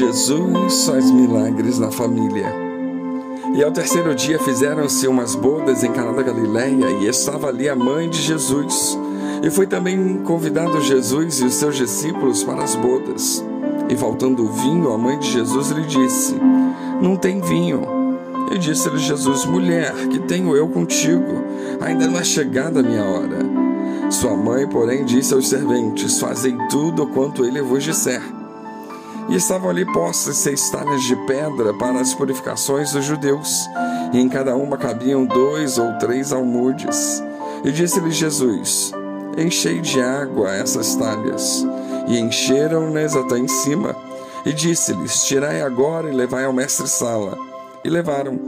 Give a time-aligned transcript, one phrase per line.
[0.00, 2.50] Jesus faz milagres na família.
[3.54, 7.76] E ao terceiro dia fizeram-se umas bodas em Caná da Galileia, e estava ali a
[7.76, 8.98] mãe de Jesus.
[9.42, 13.44] E foi também convidado Jesus e os seus discípulos para as bodas.
[13.90, 16.34] E faltando o vinho, a mãe de Jesus lhe disse:
[17.02, 17.82] Não tem vinho.
[18.50, 21.44] E disse-lhe Jesus: Mulher, que tenho eu contigo?
[21.78, 23.38] Ainda não é chegada a minha hora.
[24.08, 28.39] Sua mãe, porém, disse aos serventes: Fazei tudo quanto ele vos disser.
[29.30, 33.68] E estavam ali postas seis talhas de pedra para as purificações dos judeus,
[34.12, 37.22] e em cada uma cabiam dois ou três almudes.
[37.64, 38.92] E disse-lhe Jesus:
[39.38, 41.64] Enchei de água essas talhas.
[42.08, 43.94] E encheram-nas até em cima.
[44.44, 47.38] E disse-lhes: Tirai agora e levai ao mestre-sala.
[47.84, 48.38] E levaram.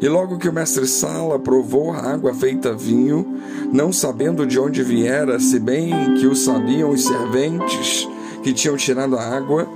[0.00, 3.40] E logo que o mestre-sala provou a água feita vinho,
[3.72, 8.06] não sabendo de onde viera, se bem que o sabiam os serventes
[8.42, 9.66] que tinham tirado a água,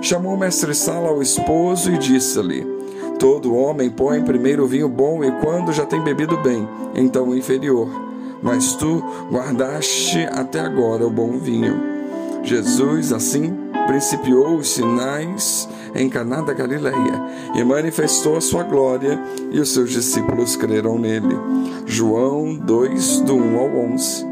[0.00, 2.66] Chamou o mestre-sala ao esposo e disse-lhe:
[3.18, 7.36] Todo homem põe primeiro o vinho bom e quando já tem bebido bem, então o
[7.36, 7.88] inferior.
[8.42, 11.78] Mas tu guardaste até agora o bom vinho.
[12.42, 13.54] Jesus, assim,
[13.86, 17.22] principiou os sinais em Caná da Galileia
[17.54, 19.20] e manifestou a sua glória,
[19.50, 21.36] e os seus discípulos creram nele.
[21.84, 24.26] João 2, do 1 ao 11.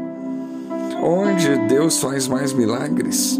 [1.03, 3.39] Onde Deus faz mais milagres?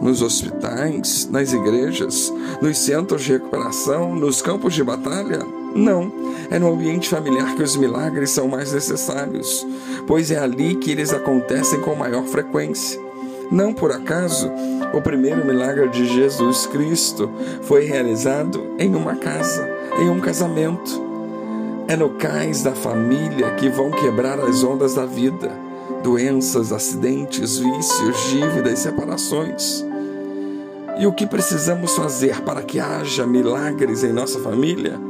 [0.00, 5.40] Nos hospitais, nas igrejas, nos centros de recuperação, nos campos de batalha?
[5.74, 6.12] Não,
[6.50, 9.66] é no ambiente familiar que os milagres são mais necessários,
[10.06, 13.00] pois é ali que eles acontecem com maior frequência.
[13.50, 14.50] Não por acaso,
[14.92, 17.30] o primeiro milagre de Jesus Cristo
[17.62, 21.02] foi realizado em uma casa, em um casamento.
[21.86, 25.73] É no cais da família que vão quebrar as ondas da vida
[26.04, 29.82] doenças, acidentes, vícios, dívidas, separações.
[30.98, 35.00] E o que precisamos fazer para que haja milagres em nossa família?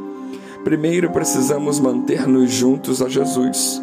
[0.62, 3.82] Primeiro precisamos manter-nos juntos a Jesus.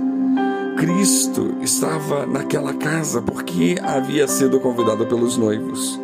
[0.77, 5.99] Cristo estava naquela casa porque havia sido convidado pelos noivos.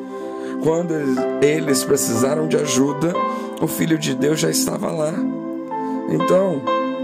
[0.61, 0.93] Quando
[1.41, 3.13] eles precisaram de ajuda,
[3.61, 5.13] o Filho de Deus já estava lá.
[6.09, 6.61] Então,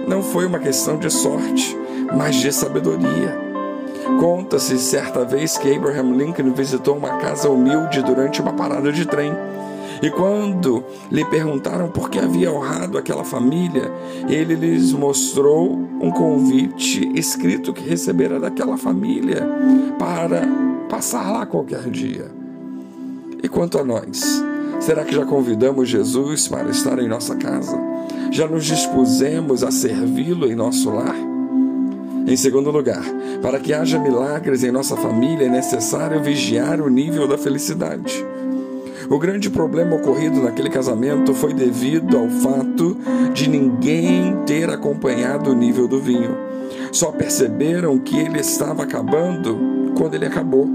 [0.08, 1.76] não foi uma questão de sorte,
[2.16, 3.43] mas de sabedoria.
[4.20, 9.32] Conta-se certa vez que Abraham Lincoln visitou uma casa humilde durante uma parada de trem.
[10.02, 13.90] E quando lhe perguntaram por que havia honrado aquela família,
[14.28, 15.72] ele lhes mostrou
[16.02, 19.48] um convite escrito que recebera daquela família
[19.98, 20.46] para
[20.90, 22.30] passar lá qualquer dia.
[23.42, 24.44] E quanto a nós?
[24.80, 27.80] Será que já convidamos Jesus para estar em nossa casa?
[28.32, 31.16] Já nos dispusemos a servi-lo em nosso lar?
[32.26, 33.04] Em segundo lugar,
[33.42, 38.26] para que haja milagres em nossa família é necessário vigiar o nível da felicidade.
[39.10, 42.98] O grande problema ocorrido naquele casamento foi devido ao fato
[43.34, 46.38] de ninguém ter acompanhado o nível do vinho.
[46.94, 50.70] Só perceberam que ele estava acabando quando ele acabou.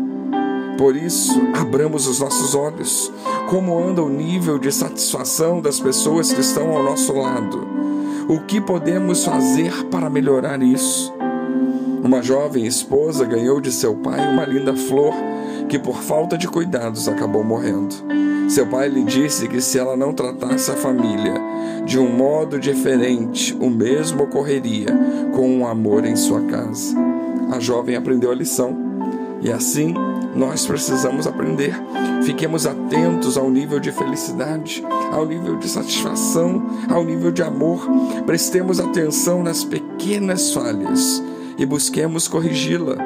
[0.77, 3.11] Por isso, abramos os nossos olhos.
[3.49, 7.67] Como anda o nível de satisfação das pessoas que estão ao nosso lado?
[8.29, 11.13] O que podemos fazer para melhorar isso?
[12.03, 15.15] Uma jovem esposa ganhou de seu pai uma linda flor
[15.69, 17.95] que, por falta de cuidados, acabou morrendo.
[18.49, 21.35] Seu pai lhe disse que se ela não tratasse a família
[21.85, 24.89] de um modo diferente, o mesmo ocorreria
[25.35, 26.97] com um amor em sua casa.
[27.51, 28.77] A jovem aprendeu a lição
[29.41, 29.95] e assim
[30.35, 31.75] nós precisamos aprender.
[32.23, 37.87] Fiquemos atentos ao nível de felicidade, ao nível de satisfação, ao nível de amor.
[38.25, 41.23] Prestemos atenção nas pequenas falhas
[41.59, 42.97] e busquemos corrigi-la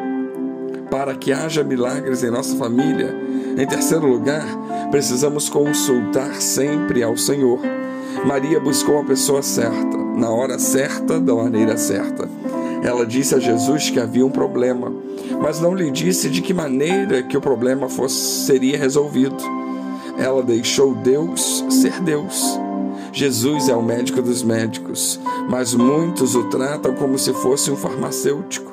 [0.91, 3.17] para que haja milagres em nossa família.
[3.57, 4.45] Em terceiro lugar,
[4.91, 7.61] precisamos consultar sempre ao Senhor.
[8.27, 12.29] Maria buscou a pessoa certa, na hora certa, da maneira certa.
[12.83, 14.93] Ela disse a Jesus que havia um problema,
[15.41, 19.43] mas não lhe disse de que maneira que o problema fosse, seria resolvido.
[20.19, 22.61] Ela deixou Deus ser Deus.
[23.13, 28.73] Jesus é o médico dos médicos mas muitos o tratam como se fosse um farmacêutico.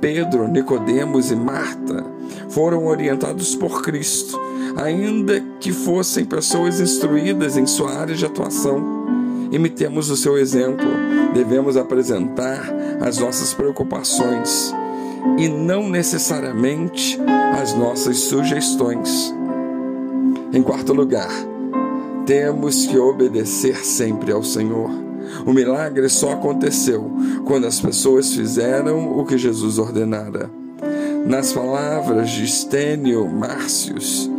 [0.00, 2.04] Pedro, Nicodemos e Marta
[2.48, 4.38] foram orientados por Cristo,
[4.76, 9.04] ainda que fossem pessoas instruídas em sua área de atuação.
[9.50, 10.86] Imitemos o seu exemplo.
[11.32, 14.74] Devemos apresentar as nossas preocupações
[15.38, 17.18] e não necessariamente
[17.60, 19.34] as nossas sugestões.
[20.52, 21.30] Em quarto lugar,
[22.26, 24.90] temos que obedecer sempre ao Senhor.
[25.46, 27.10] O milagre só aconteceu
[27.44, 30.50] quando as pessoas fizeram o que Jesus ordenara.
[31.26, 34.30] Nas palavras de Stênio Márcios,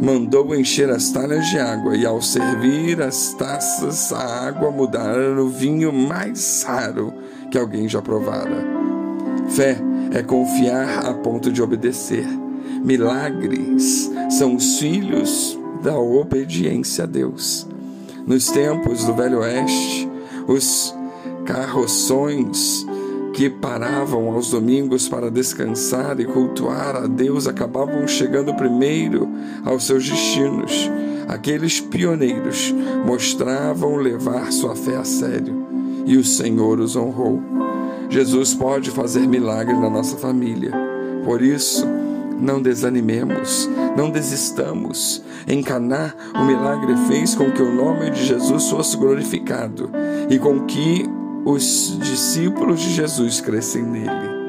[0.00, 5.48] mandou encher as talhas de água, e ao servir as taças, a água mudara no
[5.48, 7.12] vinho mais raro
[7.50, 8.64] que alguém já provara.
[9.50, 9.76] Fé
[10.12, 12.26] é confiar a ponto de obedecer.
[12.82, 17.66] Milagres são os filhos da obediência a Deus.
[18.26, 20.08] Nos tempos do Velho Oeste,
[20.46, 20.94] os
[21.44, 22.86] carroções
[23.32, 29.28] que paravam aos domingos para descansar e cultuar a Deus acabavam chegando primeiro
[29.64, 30.90] aos seus destinos.
[31.28, 32.74] Aqueles pioneiros
[33.06, 35.66] mostravam levar sua fé a sério
[36.04, 37.40] e o Senhor os honrou.
[38.08, 40.72] Jesus pode fazer milagre na nossa família.
[41.24, 41.86] Por isso,
[42.40, 45.22] não desanimemos, não desistamos.
[45.46, 49.90] Em Caná, o milagre fez com que o nome de Jesus fosse glorificado
[50.28, 51.08] e com que
[51.44, 54.40] os discípulos de Jesus crescem nele.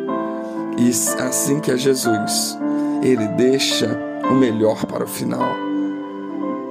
[0.77, 0.89] E
[1.21, 2.57] assim que é Jesus,
[3.01, 3.97] ele deixa
[4.29, 5.55] o melhor para o final.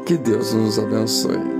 [0.04, 1.59] Que Deus nos abençoe.